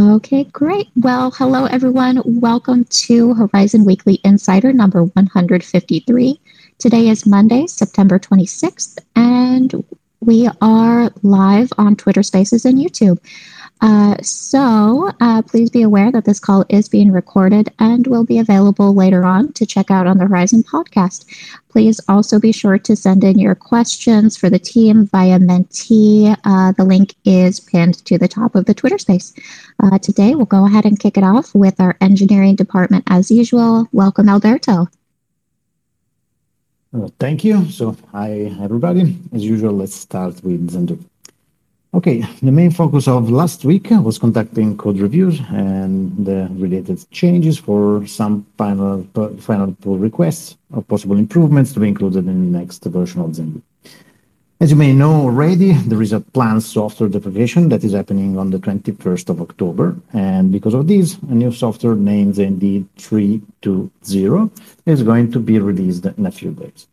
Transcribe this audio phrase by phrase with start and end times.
[0.00, 0.88] Okay, great.
[0.96, 2.22] Well, hello everyone.
[2.24, 6.40] Welcome to Horizen Weekly Insider number 153.
[6.78, 9.84] Today is Monday, September 26th, and
[10.20, 13.18] we are live on Twitter Spaces and YouTube.
[13.80, 18.38] Uh, so uh, please be aware that this call is being recorded and will be
[18.38, 21.24] available later on to check out on the Horizen podcast.
[21.70, 26.36] Please also be sure to send in your questions for the team via Mentee.
[26.44, 29.32] Uh, the link is pinned to the top of the Twitter space.
[29.82, 33.88] Uh, today, we'll go ahead and kick it off with our engineering department as usual.
[33.92, 34.88] Welcome, Alberto.
[36.92, 37.70] Well, thank you.
[37.70, 39.16] So, hi, everybody.
[39.32, 40.98] As usual, let's start with Zendoo.
[41.92, 47.58] Okay, the main focus of last week was conducting code reviews and the related changes
[47.58, 49.02] for some final,
[49.40, 53.60] final pull requests or possible improvements to be included in the next version of Zendoo.
[54.60, 58.50] As you may know already, there is a planned software deprecation that is happening on
[58.50, 59.96] the 21st of October.
[60.12, 64.50] And because of this, a new software named Zendy 320
[64.86, 66.86] is going to be released in a few days.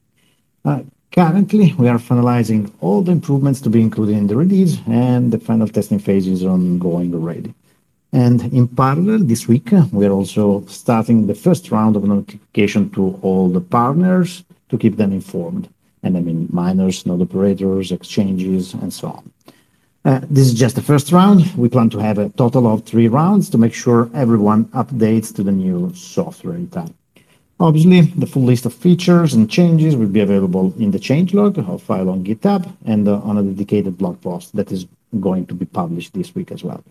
[0.66, 5.31] Uh, Currently, we are finalizing all the improvements to be included in the release, and
[5.31, 7.53] the final testing phase is ongoing already.
[8.14, 13.19] And in parallel, this week, we are also starting the first round of notification to
[13.22, 15.69] all the partners to keep them informed.
[16.03, 19.31] And I mean miners, node operators, exchanges, and so on.
[20.05, 21.53] Uh, this is just the first round.
[21.58, 25.44] We plan to have a total of three rounds to make sure everyone updates to
[25.44, 26.96] the new software in time.
[27.59, 31.80] Obviously, the full list of features and changes will be available in the changelog or
[31.80, 34.86] file on GitHub and uh, on a dedicated blog post that is
[35.19, 36.83] going to be published this week as well.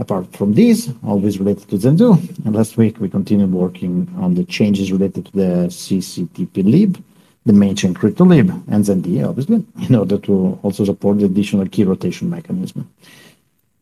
[0.00, 4.42] Apart from these, always related to Zendoo, and last week we continued working on the
[4.44, 7.02] changes related to the CCTP lib,
[7.46, 11.68] the main chain crypto lib, and Zendia, obviously, in order to also support the additional
[11.68, 12.90] key rotation mechanism.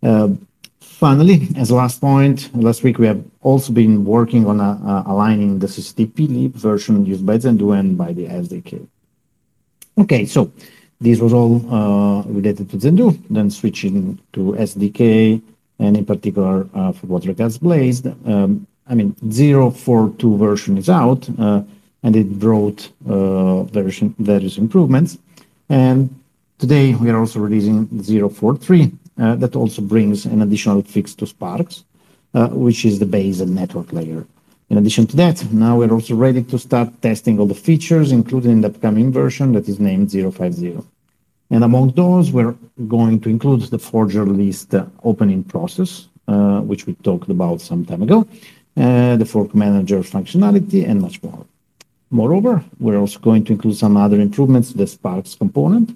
[0.02, 0.28] Uh,
[1.02, 4.60] Finally, as last point, last week we have also been working on
[5.04, 8.86] aligning the CCTP lib version used by Zendoo and by the SDK.
[9.98, 10.52] Okay, so
[11.00, 15.42] this was all uh, related to Zendoo, then switching to SDK,
[15.80, 18.06] and in particular uh, for what regards Blazed.
[18.24, 21.62] Um, I mean, 0.42 version is out, uh,
[22.04, 25.18] and it brought uh, version, various improvements.
[25.68, 26.14] And
[26.60, 31.84] today we are also releasing 043, uh, that also brings an additional fix to Sparkz,
[32.34, 34.26] uh, which is the base and network layer.
[34.70, 38.50] In addition to that, now we're also ready to start testing all the features included
[38.50, 40.78] in the upcoming version that is named 050.
[41.50, 42.56] And among those, we're
[42.88, 44.74] going to include the forger list
[45.04, 48.26] opening process, uh, which we talked about some time ago,
[48.78, 51.44] uh, the fork manager functionality, and much more.
[52.10, 55.90] Moreover, we're also going to include some other improvements to the Sparkz component,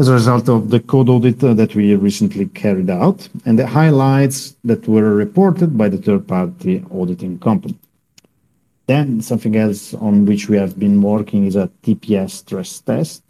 [0.00, 3.66] as a result of the code audit uh, that we recently carried out and the
[3.66, 7.78] highlights that were reported by the third-party auditing company.
[8.86, 13.22] Then something else on which we have been working is a TPS stress test.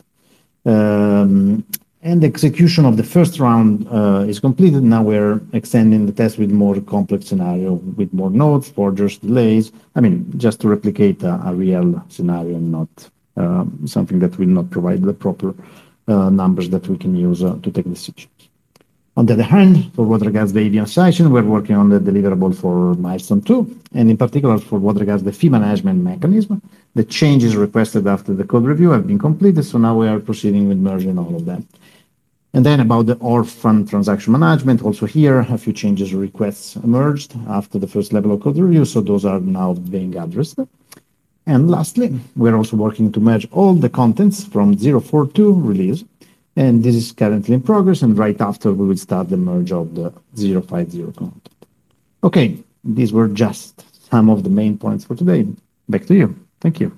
[0.64, 1.64] Um,
[2.02, 4.84] and the execution of the first round uh, is completed.
[4.84, 9.72] Now we're extending the test with more complex scenario, with more nodes, forgers, delays.
[9.96, 12.88] I mean, just to replicate a, real scenario, not
[13.36, 15.52] um, something that will not provide the proper
[16.08, 18.28] numbers that we can use uh, to take decisions.
[19.16, 22.54] On the other hand, for what regards the EVM section, we're working on the deliverable
[22.54, 26.62] for milestone two, and in particular for what regards the fee management mechanism.
[26.94, 30.68] The changes requested after the code review have been completed, so now we are proceeding
[30.68, 31.66] with merging all of them.
[32.54, 37.78] And then about the orphan transaction management, also here, a few changes requests emerged after
[37.78, 40.58] the first level of code review, so those are now being addressed.
[41.50, 46.04] And lastly, we're also working to merge all the contents from 042 release,
[46.54, 49.96] and this is currently in progress, and right after we will start the merge of
[49.96, 51.48] the 050 content.
[52.22, 55.44] Okay, these were just some of the main points for today.
[55.88, 56.36] Back to you.
[56.60, 56.96] Thank you.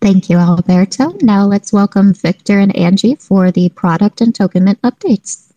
[0.00, 1.14] Thank you, Alberto.
[1.22, 5.52] Now let's welcome Victor and Angie for the product and token mint updates.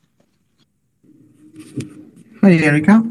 [2.42, 3.04] Hi, Erika.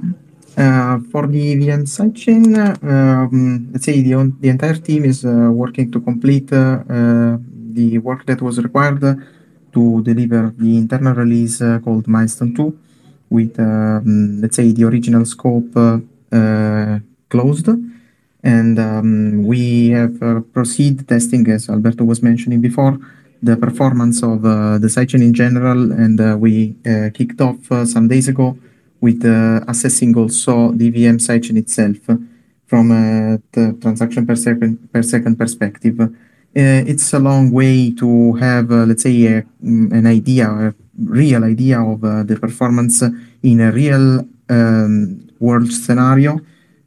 [0.54, 2.54] Uh, for the VN sidechain,
[2.84, 6.84] um, let's say the, the entire team is uh, working to complete uh,
[7.72, 9.00] the work that was required
[9.72, 12.78] to deliver the internal release called Milestone 2
[13.30, 15.72] with, um, let's say, the original scope
[17.30, 17.68] closed.
[18.44, 22.98] And um, we have uh, proceed testing, as Alberto was mentioning before,
[23.42, 25.92] the performance of uh, the sidechain in general.
[25.92, 26.76] And uh, we
[27.14, 28.58] kicked off some days ago
[29.02, 31.98] with uh, assessing also the VM sidechain itself
[32.66, 33.38] from a
[33.82, 36.00] transaction per second per second perspective.
[36.00, 40.74] Uh, it's a long way to have, uh, let's say, a, mm, an idea, a
[40.98, 43.02] real idea of the performance
[43.42, 46.38] in a real um, world scenario.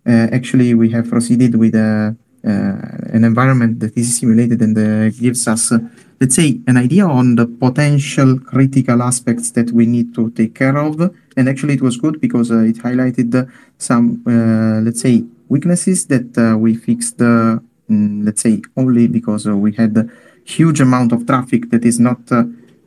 [0.07, 4.75] Uh, actually, we have proceeded with a, an environment that is simulated and
[5.19, 5.73] gives us
[6.19, 10.77] let's say, an idea on the potential critical aspects that we need to take care
[10.77, 10.99] of.
[11.37, 16.37] And actually, it was good because uh, it highlighted some, uh, let's say, weaknesses that
[16.37, 20.07] uh, we fixed, mm, let's say, only because we had a
[20.45, 22.19] huge amount of traffic that is not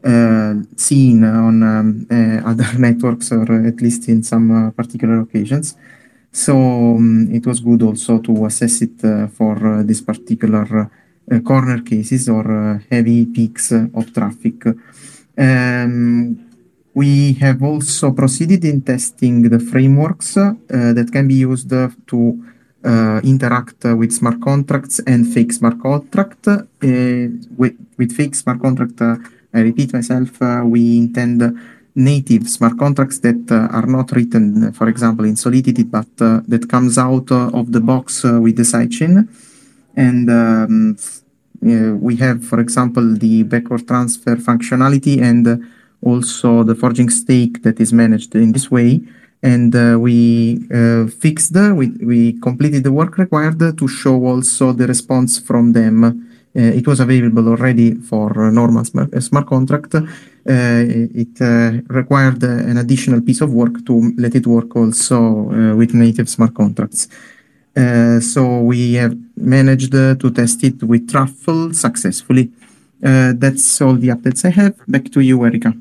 [0.05, 5.77] uh, seen on um, uh, other networks or at least in some uh, particular occasions.
[6.31, 9.01] So um, it was good also to assess it
[9.33, 10.87] for this particular uh,
[11.45, 14.65] corner cases or uh, heavy peaks of traffic.
[15.37, 16.45] Um,
[16.95, 22.45] we have also proceeded in testing the frameworks that can be used to
[22.85, 26.49] uh, interact with smart contracts and fake smart contract.
[26.49, 26.59] Uh,
[27.57, 29.01] with, with, fake smart contract,
[29.53, 31.43] I repeat myself, we intend
[31.95, 37.31] native smart contracts that are not written, for example, in Solidity, but that comes out
[37.31, 39.29] of the box with the sidechain.
[39.99, 40.97] And um,
[41.67, 45.45] uh, we have, for example, the backward transfer functionality and
[46.01, 49.01] also the forging stake that is managed in this way.
[49.43, 54.87] And uh, we uh, fixed, we, we completed the work required to show also the
[54.87, 56.05] response from them.
[56.05, 59.95] Uh, it was available already for normal smart, smart contract.
[59.97, 60.03] Uh,
[60.45, 61.39] it
[61.89, 67.09] required an additional piece of work to let it work also with native smart contracts.
[67.79, 72.51] Uh, so we have managed uh, to test it with Truffle successfully.
[73.05, 74.75] Uh, that's all the updates I have.
[74.89, 75.73] Back to you, Erika.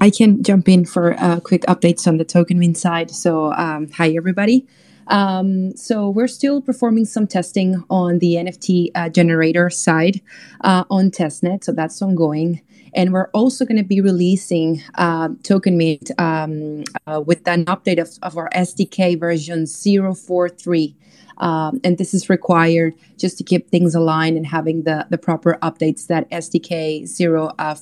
[0.00, 3.10] I can jump in for quick updates on the Tokenmint side.
[3.10, 4.66] So, um, hi everybody.
[5.10, 10.20] Um, so we're still performing some testing on the NFT uh, generator side
[10.62, 11.64] uh, on testnet.
[11.64, 12.62] So that's ongoing.
[12.94, 18.18] And we're also going to be releasing uh, Tokenmint um, uh, with an update of,
[18.22, 20.96] of our SDK version 043.
[21.40, 25.58] Um, and this is required just to keep things aligned and having the, the proper
[25.62, 27.08] updates that SDK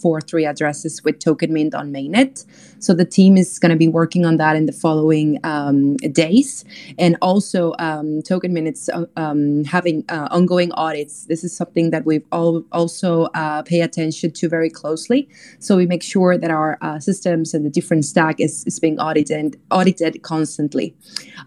[0.01, 2.47] 043 uh, addresses with token mint on mainnet.
[2.81, 6.65] So the team is going to be working on that in the following um, days.
[6.99, 11.25] And also, um, Tokenmint is uh, um, having uh, ongoing audits.
[11.27, 15.29] This is something that we've all also uh, pay attention to very closely.
[15.59, 18.99] So we make sure that our uh, systems and the different stack is, is being
[19.01, 20.95] audited audited constantly.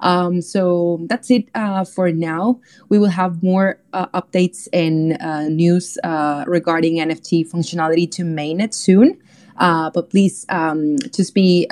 [0.01, 2.59] Um, so that's it uh, for for now.
[2.89, 8.73] We will have more uh, updates and uh, news uh, regarding NFT functionality to mainnet
[8.73, 9.21] soon.
[9.57, 11.67] Uh, but please um, just be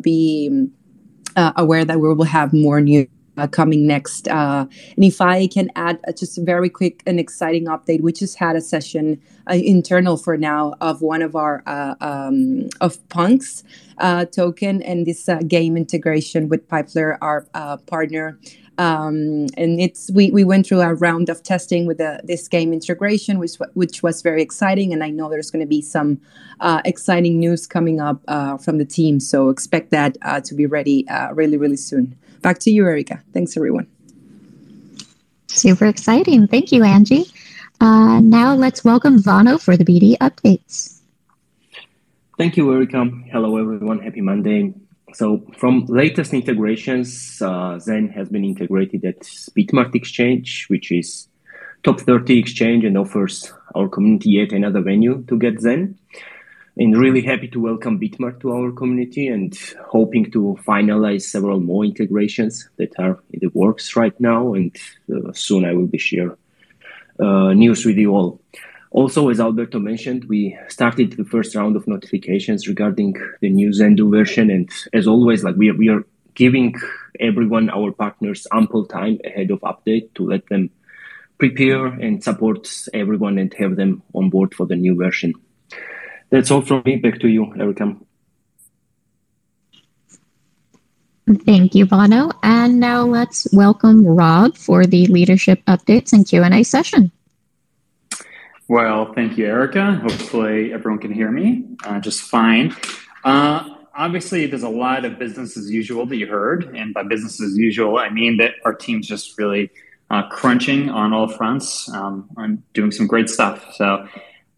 [0.00, 0.68] be
[1.36, 4.28] aware that we will have more news uh, coming next.
[4.28, 4.64] Uh,
[4.96, 8.38] and if I can add uh, just a very quick and exciting update, we just
[8.38, 9.20] had a session
[9.50, 11.62] internal for now of one of our
[12.00, 13.64] um, of Punks
[14.30, 17.42] token and this game integration with Pipler, our
[17.86, 18.38] partner.
[18.78, 22.72] Um, and it's we, we went through a round of testing with the, this game
[22.72, 24.92] integration, which which was very exciting.
[24.92, 26.20] And I know there's going to be some
[26.60, 29.20] uh, exciting news coming up uh, from the team.
[29.20, 32.16] So expect that uh, to be ready uh, really really soon.
[32.42, 33.86] Back to you, erica Thanks everyone.
[35.48, 36.48] Super exciting.
[36.48, 37.26] Thank you, Angie.
[37.80, 41.00] Uh, now let's welcome Vano for the BD updates.
[42.36, 43.04] Thank you, Erika.
[43.30, 44.00] Hello, everyone.
[44.00, 44.74] Happy Monday.
[45.14, 49.20] So from latest integrations, uh, Zen has been integrated at
[49.56, 51.28] Bitmart Exchange, which is
[51.84, 55.96] top 30 exchange and offers our community yet another venue to get Zen.
[56.76, 59.56] And really happy to welcome Bitmart to our community and
[59.86, 64.54] hoping to finalize several more integrations that are in the works right now.
[64.54, 64.76] And
[65.14, 66.36] uh, soon I will be share
[67.20, 68.40] uh, news with you all.
[68.94, 74.08] Also, as Alberto mentioned, we started the first round of notifications regarding the new Zendoo
[74.08, 74.50] version.
[74.50, 76.76] And as always, like we are, we are giving
[77.18, 80.70] everyone, our partners, ample time ahead of update to let them
[81.38, 85.34] prepare and support everyone and have them on board for the new version.
[86.30, 86.94] That's all from me.
[86.94, 87.96] Back to you, Erika.
[91.44, 92.30] Thank you, Bono.
[92.44, 97.10] And now let's welcome Rob for the leadership updates and Q&A session.
[98.66, 99.96] Well, thank you, Erica.
[99.96, 102.74] Hopefully, everyone can hear me uh, just fine.
[103.22, 106.74] Uh, obviously, there's a lot of business as usual that you heard.
[106.74, 109.70] And by business as usual, I mean that our team's just really
[110.10, 113.74] uh, crunching on all fronts um, doing some great stuff.
[113.74, 114.08] So,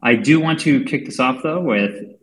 [0.02, 2.16] I do want to kick this off, though, with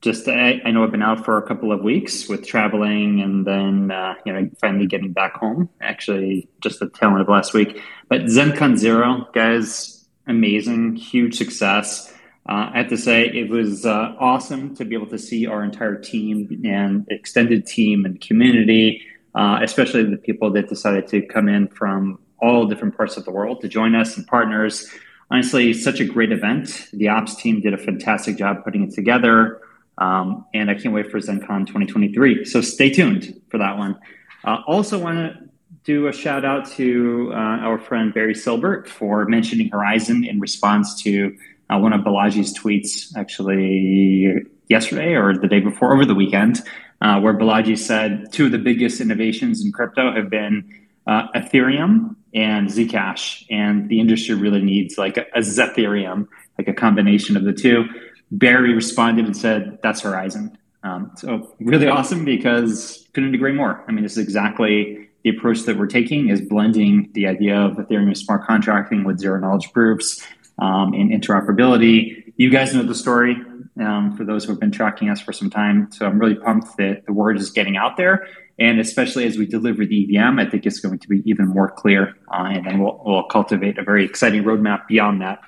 [0.00, 3.46] just I, I know I've been out for a couple of weeks with traveling and
[3.46, 5.68] then uh, you know finally getting back home.
[5.80, 7.80] Actually, just the tail end of last week.
[8.08, 12.12] But ZenCon Zero, guys, amazing, huge success.
[12.48, 15.62] Uh, I have to say, it was uh, awesome to be able to see our
[15.62, 19.02] entire team and extended team and community,
[19.34, 23.30] uh, especially the people that decided to come in from all different parts of the
[23.30, 24.88] world to join us and partners.
[25.30, 26.88] Honestly, such a great event.
[26.92, 29.60] The ops team did a fantastic job putting it together.
[29.98, 32.46] Um, and I can't wait for ZenCon 2023.
[32.46, 33.98] So stay tuned for that one.
[34.44, 35.49] Uh, also, want to
[35.84, 41.02] do a shout out to uh, our friend Barry Silbert for mentioning Horizen in response
[41.02, 41.36] to
[41.70, 46.60] uh, one of Balaji's tweets, actually yesterday or the day before, over the weekend,
[47.00, 50.68] uh, where Balaji said two of the biggest innovations in crypto have been
[51.06, 56.74] uh, Ethereum and Zcash, and the industry really needs like a, a Zethereum, like a
[56.74, 57.84] combination of the two.
[58.30, 63.84] Barry responded and said, "That's Horizen." Um, so really awesome because couldn't agree more.
[63.88, 67.76] I mean, this is exactly the approach that we're taking is blending the idea of
[67.76, 70.26] Ethereum smart contracting with zero knowledge proofs
[70.58, 72.32] um, and interoperability.
[72.36, 73.36] You guys know the story
[73.80, 75.90] um, for those who have been tracking us for some time.
[75.92, 78.26] So I'm really pumped that the word is getting out there.
[78.58, 81.70] And especially as we deliver the EVM, I think it's going to be even more
[81.70, 82.16] clear.
[82.32, 85.40] Uh, and then we'll, we'll, cultivate a very exciting roadmap beyond that.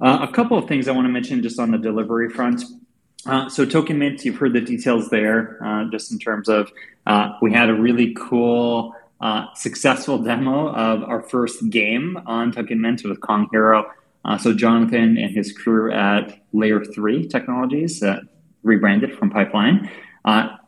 [0.00, 2.62] Uh, a couple of things I want to mention just on the delivery front.
[3.26, 6.70] Uh, so Token Mint, you've heard the details there, uh, just in terms of
[7.06, 12.80] uh, we had a really cool, uh, successful demo of our first game on Token
[12.80, 13.90] Mint with Kong Hero.
[14.24, 18.02] Uh, so Jonathan and his crew at Layer Three Technologies,
[18.62, 19.90] rebranded from Pipeline,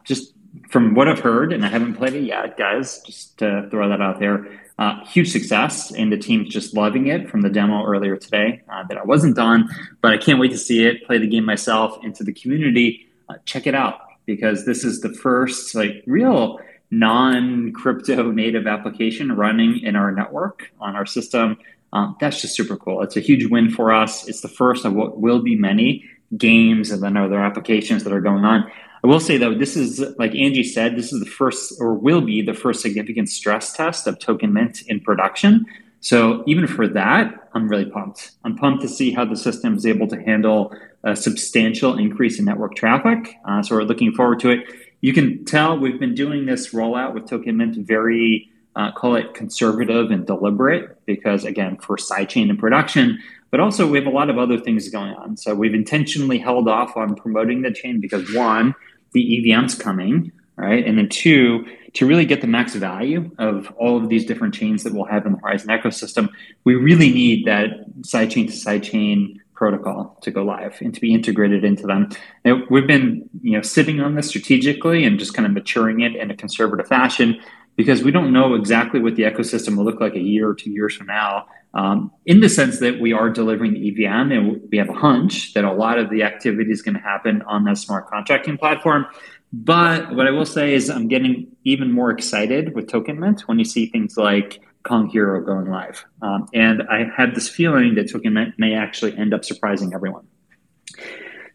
[0.04, 0.33] just
[0.71, 4.00] from what I've heard, and I haven't played it yet, guys, just to throw that
[4.00, 4.61] out there.
[4.80, 8.82] Uh, huge success, and the team's just loving it from the demo earlier today uh,
[8.88, 9.68] that I wasn't on.
[10.00, 13.06] But I can't wait to see it, play the game myself, into the community.
[13.28, 16.58] Uh, check it out because this is the first like real
[16.90, 21.58] non-crypto native application running in our network on our system.
[21.92, 23.02] Um, that's just super cool.
[23.02, 24.26] It's a huge win for us.
[24.28, 26.08] It's the first of what will be many
[26.38, 28.70] games and then other applications that are going on.
[29.02, 32.21] I will say though, this is like Angie said, this is the first or will
[32.21, 35.66] be the first significant stress test of Token Mint in production.
[36.00, 38.33] So even for that, I'm really pumped.
[38.45, 42.45] I'm pumped to see how the system is able to handle a substantial increase in
[42.45, 43.37] network traffic.
[43.45, 44.64] Uh, so we're looking forward to it.
[45.02, 49.35] You can tell we've been doing this rollout with Token Mint very, uh, call it
[49.35, 53.19] conservative and deliberate, because again, for sidechain and production,
[53.50, 55.37] but also we have a lot of other things going on.
[55.37, 58.75] So we've intentionally held off on promoting the chain because one,
[59.12, 60.86] the EVM's coming, right?
[60.86, 64.84] And then two, to really get the max value of all of these different chains
[64.84, 66.28] that we'll have in the Horizen ecosystem,
[66.64, 67.70] we really need that
[68.02, 72.08] sidechain to sidechain protocol to go live and to be integrated into them.
[72.44, 76.16] And we've been, you know, sitting on this strategically and just kind of maturing it
[76.16, 77.38] in a conservative fashion
[77.76, 80.70] because we don't know exactly what the ecosystem will look like a year or two
[80.70, 81.46] years from now.
[81.72, 85.54] Um, in the sense that we are delivering the EVM and we have a hunch
[85.54, 89.06] that a lot of the activity is going to happen on that smart contracting platform.
[89.52, 93.58] But what I will say is I'm getting even more excited with Token Mint when
[93.58, 96.04] you see things like Kong Hero going live.
[96.22, 100.26] Um, and I have this feeling that Token Mint may actually end up surprising everyone.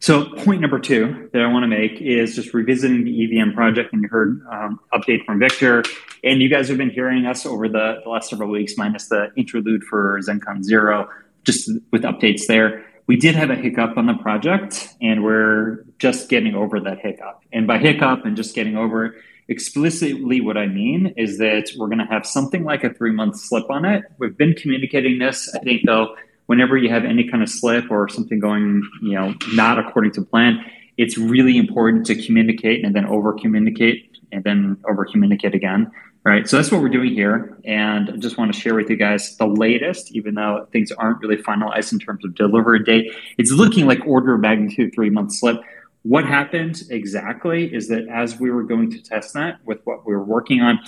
[0.05, 3.91] So point number two that I want to make is just revisiting the EVM project,
[3.91, 5.83] and you heard um, update from Victor,
[6.23, 9.31] and you guys have been hearing us over the, the last several weeks, minus the
[9.35, 11.09] interlude for ZenCon Zero,
[11.43, 12.85] just with updates there.
[13.07, 17.41] We did have a hiccup on the project, and we're just getting over that hiccup.
[17.51, 19.15] And by hiccup and just getting over it,
[19.47, 23.39] explicitly what I mean is that we're going to have something like a three month
[23.39, 24.03] slip on it.
[24.19, 25.51] We've been communicating this.
[25.55, 26.15] I think though
[26.47, 30.21] whenever you have any kind of slip or something going, you know, not according to
[30.21, 30.63] plan,
[30.97, 35.91] it's really important to communicate and then over communicate and then over communicate again.
[36.23, 36.49] Right.
[36.49, 37.55] So that's what we're doing here.
[37.65, 41.21] And I just want to share with you guys the latest, even though things aren't
[41.21, 43.11] really finalized in terms of delivery date.
[43.37, 45.57] It's looking like order of magnitude three month slip.
[46.01, 50.15] What happened exactly is that as we were going to test net with what we
[50.15, 50.79] were working on,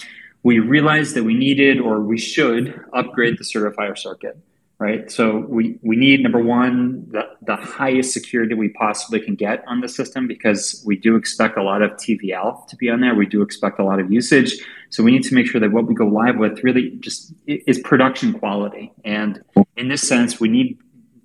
[0.41, 4.39] we realized that we needed or we should upgrade the certifier circuit
[4.79, 5.09] right?
[5.09, 9.81] So we, we need number one, the, the highest security we possibly can get on
[9.81, 13.15] the system because we do expect a lot of TVL to be on there.
[13.15, 14.53] We do expect a lot of usage.
[14.89, 17.79] So we need to make sure that what we go live with really just is
[17.79, 18.93] production quality.
[19.03, 19.41] And
[19.75, 20.77] in this sense, we need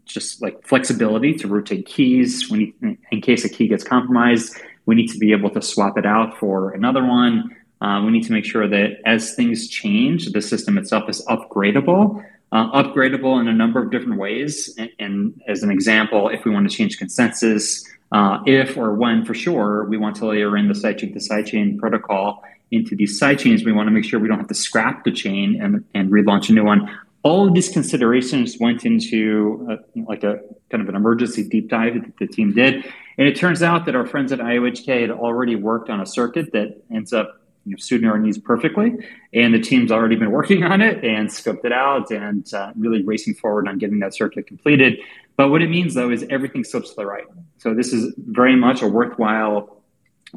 [0.06, 2.50] just like flexibility to rotate keys.
[2.50, 4.56] We need, in case a key gets compromised,
[4.86, 7.54] we need to be able to swap it out for another one.
[7.82, 12.24] Uh, we need to make sure that as things change, the system itself is upgradable
[12.52, 14.74] uh, upgradable in a number of different ways.
[14.78, 19.24] And, and, as an example, if we want to change consensus, uh, if or when
[19.24, 23.64] for sure we want to layer in the sidechain to sidechain protocol into these sidechains,
[23.64, 26.50] we want to make sure we don't have to scrap the chain and, and relaunch
[26.50, 26.88] a new one.
[27.24, 30.40] all of these considerations went into a, like a
[30.70, 32.84] kind of an emergency deep dive that the team did.
[33.18, 36.52] And it turns out that our friends at IOHK had already worked on a circuit
[36.52, 38.94] that ends up you know, our needs perfectly.
[39.32, 43.02] And the team's already been working on it and scoped it out and uh, really
[43.02, 44.98] racing forward on getting that circuit completed.
[45.36, 47.24] But what it means, though, is everything slips to the right.
[47.58, 49.82] So this is very much a worthwhile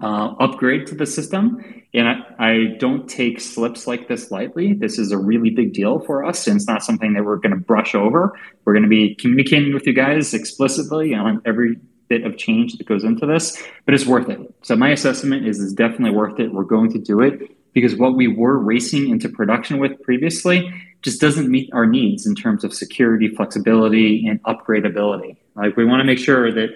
[0.02, 1.64] uh, upgrade to the system.
[1.94, 4.74] And I, I, don't take slips like this lightly.
[4.74, 7.54] This is a really big deal for us, and it's not something that we're going
[7.54, 8.38] to brush over.
[8.66, 12.88] We're going to be communicating with you guys explicitly on every bit of change that
[12.88, 14.40] goes into this, but it's worth it.
[14.62, 16.54] So my assessment is it's definitely worth it.
[16.54, 21.22] We're going to do it because what we were racing into production with previously just
[21.22, 25.38] doesn't meet our needs in terms of security, flexibility, and upgradability.
[25.56, 26.70] Like we want to make sure that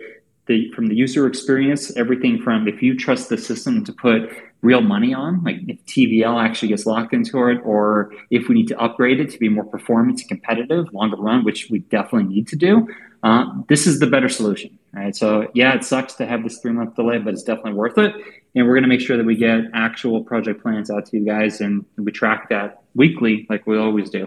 [0.45, 4.29] the, from the user experience, everything from if you trust the system to put
[4.61, 8.67] real money on, like if TVL actually gets locked into it, or if we need
[8.67, 12.55] to upgrade it to be more performance competitive longer run, which we definitely need to
[12.55, 12.87] do,
[13.23, 14.77] uh, this is the better solution.
[14.93, 15.15] Right.
[15.15, 18.13] So yeah, it sucks to have this three month delay, but it's definitely worth it.
[18.55, 21.25] And we're going to make sure that we get actual project plans out to you
[21.25, 24.25] guys, and we track that weekly, like we always do.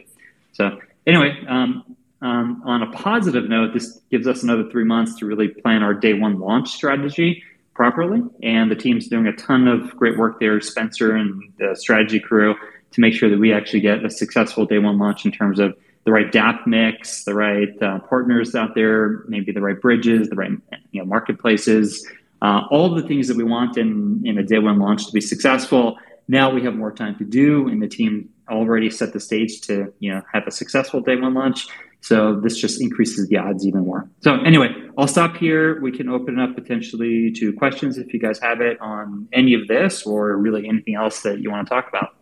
[0.53, 5.27] So anyway, um, um, on a positive note, this gives us another three months to
[5.27, 7.43] really plan our day one launch strategy
[7.75, 8.23] properly.
[8.43, 12.55] And the team's doing a ton of great work there, Spencer and the strategy crew,
[12.93, 15.77] to make sure that we actually get a successful day one launch in terms of
[16.05, 20.37] the right dApp mix, the right uh, partners out there, maybe the right bridges, the
[20.37, 20.51] right
[20.91, 22.07] you know, marketplaces,
[22.43, 25.21] uh, all the things that we want in, in a day one launch to be
[25.21, 25.97] successful.
[26.29, 29.93] Now we have more time to do, and the team already set the stage to
[30.01, 31.69] you know have a successful day one launch.
[32.01, 34.09] So this just increases the odds even more.
[34.23, 35.81] So anyway, I'll stop here.
[35.81, 39.55] We can open it up potentially to questions if you guys have it on any
[39.55, 42.15] of this or really anything else that you want to talk about.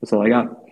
[0.00, 0.62] That's all I got.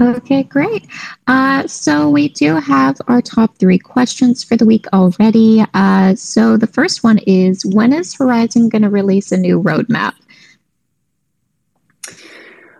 [0.00, 0.86] Okay, great.
[1.26, 5.64] Uh, so we do have our top three questions for the week already.
[5.72, 10.14] Uh, so the first one is, when is Horizen going to release a new roadmap?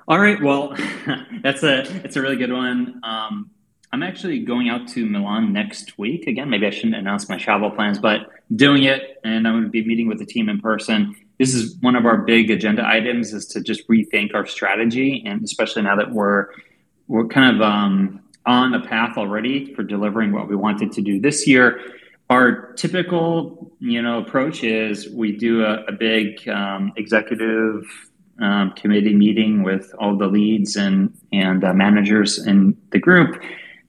[0.09, 0.41] All right.
[0.43, 0.77] Well,
[1.43, 3.01] that's a it's a really good one.
[3.03, 3.51] Um,
[3.93, 6.27] I'm actually going out to Milan next week.
[6.27, 9.71] Again, maybe I shouldn't announce my travel plans, but doing it, and I'm going to
[9.71, 11.15] be meeting with the team in person.
[11.39, 15.43] This is one of our big agenda items: is to just rethink our strategy, and
[15.43, 16.49] especially now that we're
[17.09, 21.21] we're kind of um, on a path already for delivering what we wanted to do
[21.21, 21.81] this year.
[22.29, 27.85] Our typical, you know, approach is we do a, a big um, executive
[28.41, 33.41] um, committee meeting with all the leads and and uh, managers in the group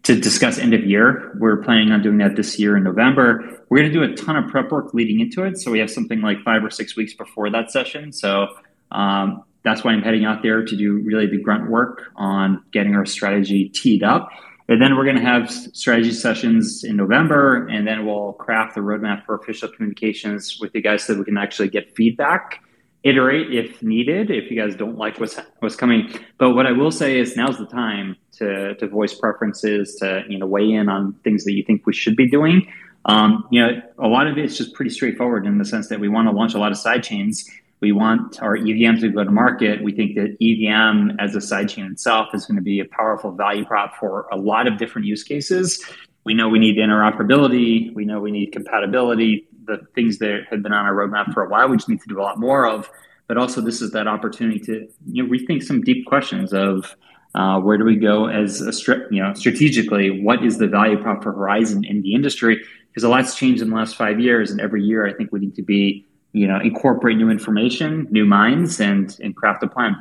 [0.07, 1.33] to discuss end of year.
[1.37, 3.61] We're planning on doing that this year in November.
[3.67, 5.57] We're going to do a ton of prep work leading into it.
[5.57, 8.13] So we have something like five or six weeks before that session.
[8.13, 8.47] So
[8.93, 12.95] um, that's why I'm heading out there to do really the grunt work on getting
[12.95, 14.29] our strategy teed up.
[14.69, 18.81] And then we're going to have strategy sessions in November, and then we'll craft the
[18.81, 22.61] roadmap for official communications with you guys so that we can actually get feedback
[23.03, 26.13] iterate if needed if you guys don't like what's what's coming.
[26.38, 30.38] But what i will say is now's the time to to voice preferences to you
[30.38, 32.67] know weigh in on things that you think we should be doing.
[33.05, 36.10] Um, you know a lot of it's just pretty straightforward in the sense that we
[36.10, 37.49] want to launch a lot of side chains.
[37.79, 39.83] We want our evm to go to market.
[39.83, 43.31] We think that evm as a side chain itself is going to be a powerful
[43.31, 45.83] value prop for a lot of different use cases.
[46.25, 47.93] We know we need interoperability.
[47.93, 51.49] We know we need compatibility the things that have been on our roadmap for a
[51.49, 51.69] while.
[51.69, 52.89] We just need to do a lot more of.
[53.27, 56.95] But also, this is that opportunity to you know rethink some deep questions of
[57.36, 58.71] uh, where do we go as a
[59.12, 60.21] you know strategically?
[60.21, 62.62] What is the value prop for Horizen in the industry?
[62.88, 65.39] Because a lot's changed in the last five years, and every year I think we
[65.39, 69.95] need to be you know incorporate new information, new minds, and and craft a plan.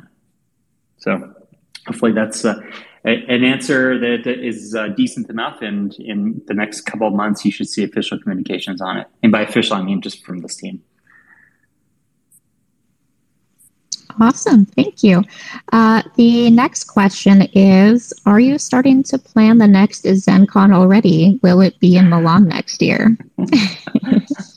[0.97, 1.33] So
[1.85, 2.59] hopefully that's uh,
[3.11, 5.61] an answer that is uh, decent enough.
[5.61, 9.07] And in the next couple of months, you should see official communications on it.
[9.23, 10.83] And by official, I mean just from this team.
[14.19, 14.65] Awesome.
[14.65, 15.23] Thank you.
[15.71, 21.39] Uh, the next question is Are you starting to plan the next ZenCon already?
[21.43, 23.15] Will it be in Milan next year?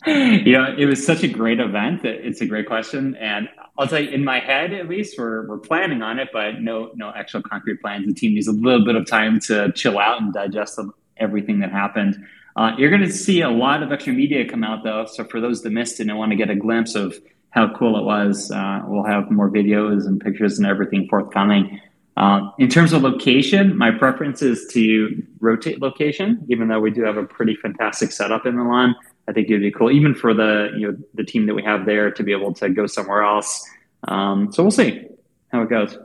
[0.07, 2.05] you know, it was such a great event.
[2.05, 3.14] It's a great question.
[3.16, 6.61] And I'll tell you, in my head, at least, we're, we're planning on it, but
[6.61, 8.07] no, no actual concrete plans.
[8.07, 10.79] The team needs a little bit of time to chill out and digest
[11.16, 12.16] everything that happened.
[12.57, 15.07] Uh, you're going to see a lot of extra media come out, though.
[15.07, 17.14] So for those that missed it and want to get a glimpse of
[17.50, 21.80] how cool it was, uh, we'll have more videos and pictures and everything forthcoming.
[22.16, 27.02] Uh, in terms of location, my preference is to rotate location, even though we do
[27.02, 28.94] have a pretty fantastic setup in Milan.
[29.28, 31.86] I think it'd be cool, even for the you know the team that we have
[31.86, 33.64] there, to be able to go somewhere else.
[34.08, 35.06] Um, so we'll see
[35.52, 35.96] how it goes.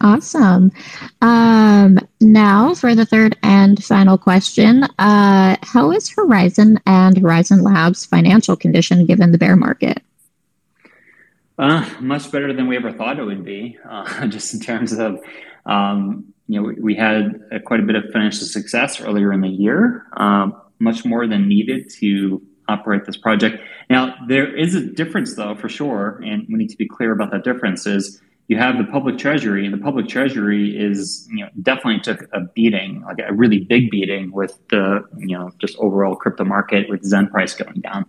[0.00, 0.72] Awesome.
[1.22, 8.04] Um, now, for the third and final question uh, How is Horizen and Horizen Labs'
[8.04, 10.02] financial condition given the bear market?
[11.56, 15.20] Uh, much better than we ever thought it would be, uh, just in terms of,
[15.66, 20.04] um, you know, we, had quite a bit of financial success earlier in the year,
[20.16, 23.62] um, much more than needed to operate this project.
[23.88, 27.30] Now, there is a difference, though, for sure, and we need to be clear about
[27.30, 27.86] that difference.
[27.86, 32.28] Is you have the public treasury, and the public treasury is, you know, definitely took
[32.34, 36.88] a beating, like a really big beating, with the, you know, just overall crypto market
[36.90, 38.04] with Zen price going down.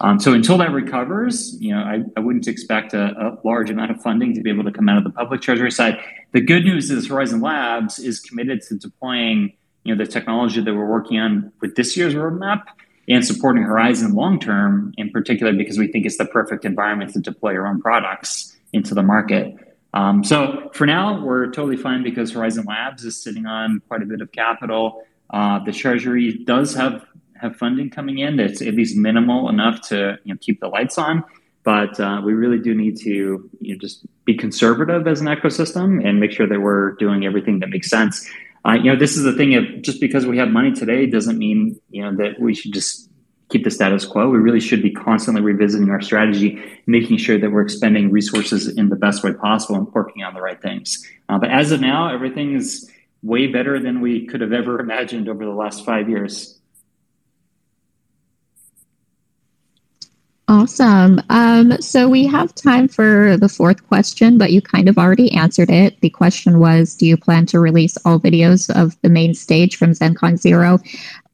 [0.00, 3.90] Um, so until that recovers, you know, I, I wouldn't expect a, a, large amount
[3.90, 5.98] of funding to be able to come out of the public treasury side.
[6.32, 10.72] The good news is Horizen Labs is committed to deploying, you know, the technology that
[10.74, 12.62] we're working on with this year's roadmap
[13.08, 17.20] and supporting Horizen long term, in particular because we think it's the perfect environment to
[17.20, 19.56] deploy our own products into the market.
[19.94, 24.06] Um, so for now, we're totally fine because Horizen Labs is sitting on quite a
[24.06, 25.02] bit of capital.
[25.30, 27.04] Uh, the Treasury does have
[27.40, 30.98] have funding coming in that's at least minimal enough to you know, keep the lights
[30.98, 31.24] on.
[31.62, 36.04] But uh, we really do need to you know, just be conservative as an ecosystem
[36.06, 38.28] and make sure that we're doing everything that makes sense.
[38.66, 41.38] Uh, you know, this is the thing of just because we have money today doesn't
[41.38, 43.07] mean you know that we should just
[43.48, 44.28] keep the status quo.
[44.28, 48.88] We really should be constantly revisiting our strategy, making sure that we're expending resources in
[48.88, 51.06] the best way possible and working on the right things.
[51.28, 52.90] Uh, but as of now, everything is
[53.22, 56.57] way better than we could have ever imagined over the last five years.
[60.50, 61.20] Awesome.
[61.28, 65.68] Um, so we have time for the fourth question, but you kind of already answered
[65.68, 66.00] it.
[66.00, 69.92] The question was Do you plan to release all videos of the main stage from
[69.92, 70.78] ZenCon Zero?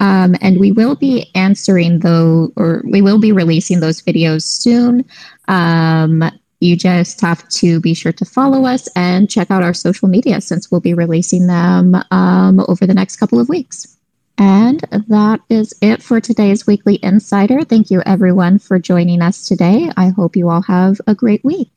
[0.00, 5.04] Um, and we will be answering though, or we will be releasing those videos soon.
[5.46, 6.24] Um,
[6.58, 10.40] you just have to be sure to follow us and check out our social media
[10.40, 13.93] since we'll be releasing them um, over the next couple of weeks.
[14.36, 17.62] And that is it for today's Weekly Insider.
[17.64, 19.90] Thank you, everyone, for joining us today.
[19.96, 21.70] I hope you all have a great week.